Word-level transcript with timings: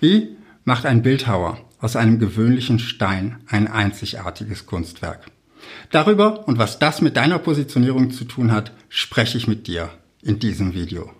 Wie 0.00 0.36
macht 0.64 0.86
ein 0.86 1.02
Bildhauer 1.02 1.58
aus 1.80 1.96
einem 1.96 2.20
gewöhnlichen 2.20 2.78
Stein 2.78 3.42
ein 3.48 3.66
einzigartiges 3.66 4.64
Kunstwerk? 4.64 5.26
Darüber 5.90 6.46
und 6.46 6.56
was 6.56 6.78
das 6.78 7.00
mit 7.00 7.16
deiner 7.16 7.40
Positionierung 7.40 8.12
zu 8.12 8.24
tun 8.24 8.52
hat, 8.52 8.72
spreche 8.88 9.36
ich 9.36 9.48
mit 9.48 9.66
dir 9.66 9.90
in 10.22 10.38
diesem 10.38 10.72
Video. 10.72 11.10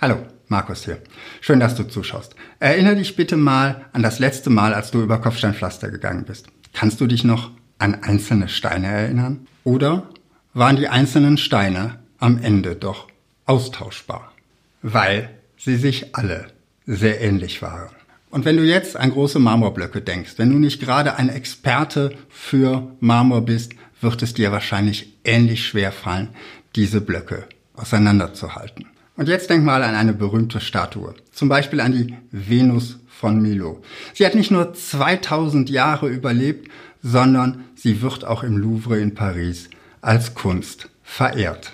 Hallo, 0.00 0.16
Markus 0.48 0.86
hier. 0.86 0.98
Schön, 1.42 1.60
dass 1.60 1.74
du 1.74 1.84
zuschaust. 1.84 2.36
Erinnere 2.58 2.96
dich 2.96 3.14
bitte 3.14 3.36
mal 3.36 3.84
an 3.92 4.02
das 4.02 4.18
letzte 4.18 4.48
Mal, 4.48 4.72
als 4.72 4.92
du 4.92 5.02
über 5.02 5.18
Kopfsteinpflaster 5.20 5.90
gegangen 5.90 6.24
bist. 6.24 6.46
Kannst 6.72 7.02
du 7.02 7.06
dich 7.06 7.22
noch 7.22 7.50
an 7.76 8.02
einzelne 8.02 8.48
Steine 8.48 8.86
erinnern? 8.86 9.46
Oder 9.62 10.08
waren 10.54 10.76
die 10.76 10.88
einzelnen 10.88 11.36
Steine 11.36 11.98
am 12.18 12.42
Ende 12.42 12.76
doch 12.76 13.08
austauschbar? 13.44 14.32
Weil 14.80 15.28
sie 15.64 15.76
sich 15.76 16.14
alle 16.14 16.46
sehr 16.86 17.20
ähnlich 17.20 17.62
waren. 17.62 17.94
Und 18.30 18.44
wenn 18.44 18.56
du 18.56 18.64
jetzt 18.64 18.96
an 18.96 19.10
große 19.10 19.38
Marmorblöcke 19.38 20.00
denkst, 20.00 20.32
wenn 20.38 20.50
du 20.50 20.58
nicht 20.58 20.80
gerade 20.80 21.16
ein 21.16 21.28
Experte 21.28 22.16
für 22.28 22.96
Marmor 23.00 23.42
bist, 23.42 23.74
wird 24.00 24.22
es 24.22 24.34
dir 24.34 24.50
wahrscheinlich 24.50 25.18
ähnlich 25.24 25.64
schwer 25.66 25.92
fallen, 25.92 26.30
diese 26.74 27.00
Blöcke 27.00 27.46
auseinanderzuhalten. 27.74 28.86
Und 29.16 29.28
jetzt 29.28 29.50
denk 29.50 29.64
mal 29.64 29.82
an 29.82 29.94
eine 29.94 30.14
berühmte 30.14 30.60
Statue, 30.60 31.14
zum 31.30 31.48
Beispiel 31.48 31.80
an 31.80 31.92
die 31.92 32.16
Venus 32.30 32.98
von 33.06 33.40
Milo. 33.40 33.82
Sie 34.14 34.26
hat 34.26 34.34
nicht 34.34 34.50
nur 34.50 34.74
2000 34.74 35.70
Jahre 35.70 36.08
überlebt, 36.08 36.70
sondern 37.02 37.64
sie 37.76 38.02
wird 38.02 38.24
auch 38.24 38.42
im 38.42 38.56
Louvre 38.56 38.98
in 38.98 39.14
Paris 39.14 39.68
als 40.00 40.34
Kunst 40.34 40.88
verehrt. 41.02 41.72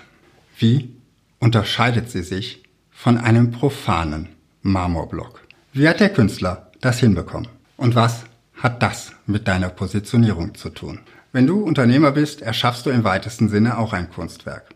Wie 0.57 0.93
unterscheidet 1.39 2.11
sie 2.11 2.23
sich 2.23 2.61
von 3.01 3.17
einem 3.17 3.51
profanen 3.51 4.27
Marmorblock? 4.61 5.47
Wie 5.71 5.87
hat 5.87 6.01
der 6.01 6.09
Künstler 6.09 6.69
das 6.81 6.99
hinbekommen? 6.99 7.47
Und 7.77 7.95
was 7.95 8.25
hat 8.55 8.83
das 8.83 9.13
mit 9.25 9.47
deiner 9.47 9.69
Positionierung 9.69 10.53
zu 10.55 10.69
tun? 10.69 10.99
Wenn 11.31 11.47
du 11.47 11.63
Unternehmer 11.63 12.11
bist, 12.11 12.41
erschaffst 12.41 12.85
du 12.85 12.89
im 12.89 13.05
weitesten 13.05 13.47
Sinne 13.47 13.77
auch 13.77 13.93
ein 13.93 14.09
Kunstwerk. 14.09 14.75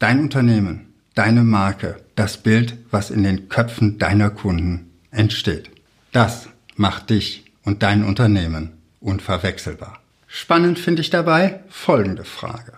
Dein 0.00 0.18
Unternehmen, 0.18 0.94
deine 1.14 1.44
Marke, 1.44 1.98
das 2.16 2.38
Bild, 2.38 2.76
was 2.90 3.12
in 3.12 3.22
den 3.22 3.48
Köpfen 3.48 3.98
deiner 3.98 4.30
Kunden 4.30 4.90
entsteht. 5.12 5.70
Das 6.10 6.48
macht 6.74 7.10
dich 7.10 7.52
und 7.62 7.84
dein 7.84 8.02
Unternehmen 8.02 8.72
unverwechselbar. 8.98 10.00
Spannend 10.26 10.80
finde 10.80 11.02
ich 11.02 11.10
dabei 11.10 11.60
folgende 11.68 12.24
Frage. 12.24 12.72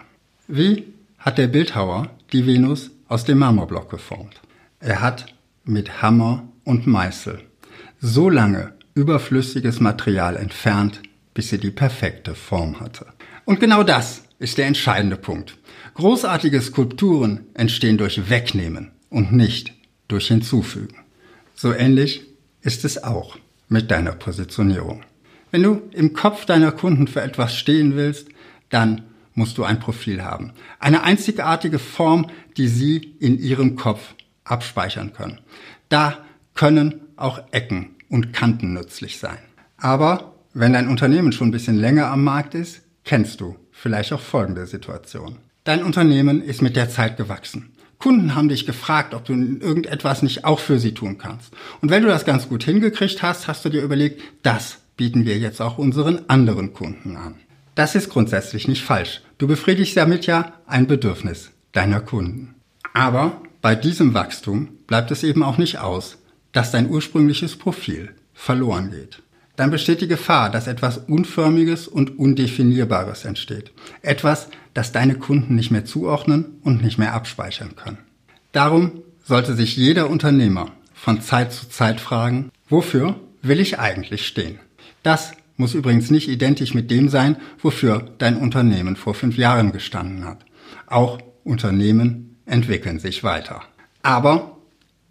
Wie 0.49 0.93
hat 1.19 1.39
der 1.39 1.47
Bildhauer 1.47 2.11
die 2.35 2.47
Venus 2.47 2.91
aus 3.09 3.25
dem 3.25 3.39
Marmorblock 3.39 3.89
geformt? 3.89 4.43
Er 4.85 5.01
hat 5.01 5.27
mit 5.65 6.03
Hammer 6.03 6.49
und 6.65 6.89
Meißel 6.89 7.41
so 8.01 8.29
lange 8.29 8.73
überflüssiges 8.95 9.79
Material 9.79 10.35
entfernt, 10.35 11.01
bis 11.35 11.51
sie 11.51 11.59
die 11.59 11.71
perfekte 11.71 12.35
Form 12.35 12.81
hatte. 12.81 13.07
Und 13.45 13.61
genau 13.61 13.85
das 13.85 14.25
ist 14.41 14.59
der 14.59 14.67
entscheidende 14.67 15.17
Punkt. 15.17 15.57
Großartige 15.95 16.61
Skulpturen 16.61 17.47
entstehen 17.55 17.97
durch 17.97 18.29
Wegnehmen 18.29 18.91
und 19.09 19.33
nicht 19.33 19.73
durch 20.09 20.27
Hinzufügen. 20.27 20.97
So 21.55 21.73
ähnlich 21.73 22.27
ist 22.63 22.85
es 22.85 23.05
auch 23.05 23.39
mit 23.69 23.93
deiner 23.93 24.13
Positionierung. 24.13 25.05
Wenn 25.53 25.63
du 25.63 25.83
im 25.93 26.13
Kopf 26.13 26.45
deiner 26.45 26.73
Kunden 26.73 27.07
für 27.07 27.23
etwas 27.23 27.57
stehen 27.57 27.95
willst, 27.95 28.27
dann 28.69 29.03
musst 29.35 29.59
du 29.59 29.63
ein 29.63 29.79
Profil 29.79 30.25
haben. 30.25 30.55
Eine 30.81 31.05
einzigartige 31.05 31.79
Form, 31.79 32.27
die 32.57 32.67
sie 32.67 33.15
in 33.21 33.39
ihrem 33.39 33.77
Kopf 33.77 34.15
abspeichern 34.45 35.13
können. 35.13 35.41
Da 35.89 36.19
können 36.55 37.01
auch 37.17 37.41
Ecken 37.53 37.97
und 38.09 38.33
Kanten 38.33 38.75
nützlich 38.75 39.19
sein. 39.19 39.39
Aber 39.77 40.35
wenn 40.55 40.73
dein 40.73 40.89
Unternehmen 40.89 41.33
schon 41.33 41.49
ein 41.49 41.53
bisschen 41.53 41.79
länger 41.79 42.09
am 42.09 42.25
Markt 42.25 42.55
ist, 42.55 42.83
kennst 43.05 43.41
du 43.41 43.57
vielleicht 43.71 44.13
auch 44.13 44.21
folgende 44.21 44.67
Situation. 44.67 45.39
Dein 45.65 45.83
Unternehmen 45.83 46.43
ist 46.43 46.63
mit 46.63 46.77
der 46.77 46.91
Zeit 46.91 47.17
gewachsen. 47.17 47.73
Kunden 47.99 48.35
haben 48.35 48.49
dich 48.49 48.67
gefragt, 48.67 49.15
ob 49.15 49.25
du 49.25 49.33
irgendetwas 49.33 50.23
nicht 50.23 50.45
auch 50.45 50.59
für 50.59 50.81
sie 50.81 50.93
tun 50.93 51.19
kannst. 51.19 51.53
Und 51.81 51.91
wenn 51.91 52.03
du 52.03 52.09
das 52.09 52.25
ganz 52.25 52.49
gut 52.49 52.65
hingekriegt 52.65 53.23
hast, 53.23 53.47
hast 53.47 53.65
du 53.65 53.69
dir 53.69 53.83
überlegt, 53.83 54.21
das 54.43 54.79
bieten 54.97 55.25
wir 55.25 55.39
jetzt 55.39 55.63
auch 55.63 55.79
unseren 55.79 56.29
anderen 56.29 56.73
Kunden 56.73 57.17
an. 57.17 57.37
Das 57.75 57.95
ist 57.95 58.11
grundsätzlich 58.11 58.69
nicht 58.69 58.83
falsch. 58.83 59.23
Du 59.39 59.47
befriedigst 59.47 59.97
damit 59.97 60.27
ja 60.27 60.53
ein 60.67 60.87
Bedürfnis 60.87 61.53
deiner 61.71 62.01
Kunden. 62.01 62.57
Aber 62.93 63.41
bei 63.63 63.77
diesem 63.77 64.13
Wachstum 64.13 64.71
bleibt 64.89 65.13
es 65.13 65.23
eben 65.23 65.45
auch 65.45 65.57
nicht 65.57 65.79
aus, 65.79 66.19
dass 66.51 66.73
dein 66.73 66.91
ursprüngliches 66.91 67.57
Profil 67.57 68.11
verloren 68.35 68.91
geht. 68.91 69.23
Dann 69.55 69.71
besteht 69.71 70.01
die 70.01 70.09
Gefahr, 70.09 70.51
dass 70.51 70.67
etwas 70.67 70.99
Unförmiges 70.99 71.87
und 71.87 72.19
Undefinierbares 72.19 73.25
entsteht. 73.25 73.71
Etwas, 74.03 74.49
das 74.75 74.91
deine 74.91 75.15
Kunden 75.15 75.55
nicht 75.55 75.71
mehr 75.71 75.85
zuordnen 75.85 76.59
und 76.65 76.83
nicht 76.83 76.99
mehr 76.99 77.15
abspeichern 77.15 77.77
können. 77.77 77.99
Darum 78.51 79.03
sollte 79.23 79.55
sich 79.55 79.77
jeder 79.77 80.11
Unternehmer 80.11 80.73
von 80.93 81.21
Zeit 81.21 81.53
zu 81.53 81.69
Zeit 81.69 82.01
fragen, 82.01 82.51
wofür 82.69 83.21
will 83.43 83.61
ich 83.61 83.79
eigentlich 83.79 84.27
stehen? 84.27 84.59
Das 85.05 85.33
muss 85.57 85.75
übrigens 85.75 86.11
nicht 86.11 86.29
identisch 86.29 86.75
mit 86.75 86.91
dem 86.91 87.09
sein, 87.09 87.37
wofür 87.61 88.11
dein 88.19 88.37
Unternehmen 88.37 88.97
vor 88.97 89.15
fünf 89.15 89.37
Jahren 89.37 89.71
gestanden 89.71 90.25
hat. 90.25 90.45
Auch 90.87 91.19
Unternehmen 91.45 92.32
entwickeln 92.47 92.99
sich 92.99 93.25
weiter. 93.25 93.63
Aber 94.03 94.57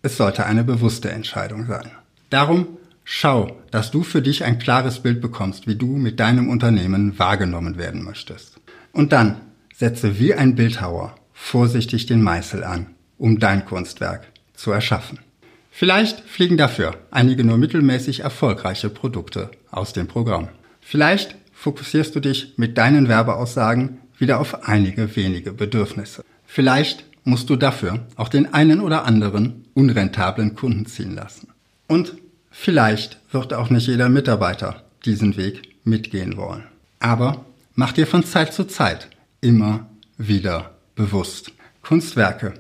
es 0.02 0.18
sollte 0.18 0.46
eine 0.46 0.64
bewusste 0.64 1.12
Entscheidung 1.12 1.66
sein. 1.68 1.92
Darum 2.30 2.68
schau, 3.04 3.58
dass 3.72 3.92
du 3.92 4.04
für 4.04 4.22
dich 4.22 4.44
ein 4.44 4.60
klares 4.60 5.00
Bild 5.00 5.22
bekommst, 5.22 5.68
wie 5.68 5.76
du 5.76 5.88
mit 5.88 6.20
deinem 6.20 6.50
Unternehmen 6.50 7.18
wahrgenommen 7.20 7.78
werden 7.78 8.04
möchtest. 8.04 8.60
Und 8.94 9.12
dann 9.12 9.42
setze 9.76 10.20
wie 10.20 10.34
ein 10.34 10.56
Bildhauer 10.56 11.16
vorsichtig 11.34 12.06
den 12.06 12.22
Meißel 12.22 12.64
an, 12.64 12.88
um 13.18 13.40
dein 13.40 13.66
Kunstwerk 13.66 14.28
zu 14.54 14.72
erschaffen. 14.72 15.20
Vielleicht 15.72 16.20
fliegen 16.22 16.58
dafür 16.58 16.96
einige 17.12 17.44
nur 17.44 17.58
mittelmäßig 17.58 18.20
erfolgreiche 18.20 18.90
Produkte 18.90 19.50
aus 19.72 19.94
dem 19.94 20.08
Programm. 20.08 20.50
Vielleicht 20.82 21.36
fokussierst 21.54 22.16
du 22.16 22.20
dich 22.20 22.54
mit 22.58 22.78
deinen 22.78 23.08
Werbeaussagen 23.08 24.00
wieder 24.18 24.40
auf 24.40 24.68
einige 24.68 25.16
wenige 25.16 25.54
Bedürfnisse. 25.54 26.24
Vielleicht 26.46 27.06
musst 27.24 27.50
du 27.50 27.56
dafür 27.56 28.06
auch 28.16 28.30
den 28.30 28.54
einen 28.54 28.80
oder 28.80 29.06
anderen 29.06 29.66
unrentablen 29.74 30.56
Kunden 30.56 30.86
ziehen 30.86 31.16
lassen. 31.16 31.50
Und 31.88 32.16
vielleicht 32.50 33.20
wird 33.32 33.54
auch 33.54 33.70
nicht 33.70 33.88
jeder 33.88 34.10
Mitarbeiter 34.10 34.84
diesen 35.06 35.38
Weg 35.38 35.76
mitgehen 35.84 36.38
wollen. 36.38 36.64
Aber 37.00 37.46
mach 37.76 37.94
dir 37.94 38.08
von 38.08 38.24
Zeit 38.24 38.54
zu 38.54 38.66
Zeit 38.66 39.08
immer 39.42 39.88
wieder 40.18 40.72
bewusst. 40.96 41.52
Kunstwerke 41.82 42.54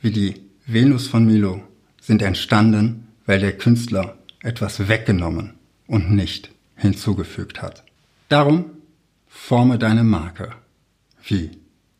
wie 0.00 0.10
die 0.10 0.34
Venus 0.66 1.06
von 1.06 1.24
Milo 1.24 1.62
sind 2.00 2.22
entstanden, 2.22 3.08
weil 3.24 3.40
der 3.40 3.56
Künstler 3.56 4.16
etwas 4.42 4.88
weggenommen 4.88 5.54
und 5.86 6.10
nicht 6.10 6.50
hinzugefügt 6.76 7.62
hat. 7.62 7.84
Darum 8.28 8.66
forme 9.26 9.78
deine 9.78 10.04
Marke 10.04 10.52
wie 11.24 11.50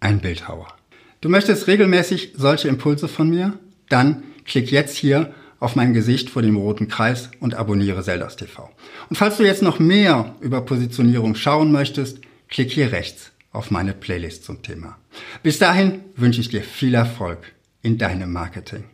ein 0.00 0.20
Bildhauer. 0.20 0.75
Du 1.26 1.32
möchtest 1.32 1.66
regelmäßig 1.66 2.34
solche 2.36 2.68
Impulse 2.68 3.08
von 3.08 3.28
mir? 3.28 3.58
Dann 3.88 4.22
klick 4.44 4.70
jetzt 4.70 4.96
hier 4.96 5.34
auf 5.58 5.74
mein 5.74 5.92
Gesicht 5.92 6.30
vor 6.30 6.40
dem 6.40 6.54
roten 6.56 6.86
Kreis 6.86 7.32
und 7.40 7.56
abonniere 7.56 8.04
Zeldas 8.04 8.36
TV. 8.36 8.70
Und 9.10 9.16
falls 9.16 9.36
du 9.36 9.42
jetzt 9.42 9.60
noch 9.60 9.80
mehr 9.80 10.36
über 10.38 10.60
Positionierung 10.60 11.34
schauen 11.34 11.72
möchtest, 11.72 12.20
klick 12.48 12.70
hier 12.70 12.92
rechts 12.92 13.32
auf 13.50 13.72
meine 13.72 13.92
Playlist 13.92 14.44
zum 14.44 14.62
Thema. 14.62 14.98
Bis 15.42 15.58
dahin 15.58 16.04
wünsche 16.14 16.40
ich 16.40 16.48
dir 16.48 16.62
viel 16.62 16.94
Erfolg 16.94 17.40
in 17.82 17.98
deinem 17.98 18.32
Marketing. 18.32 18.84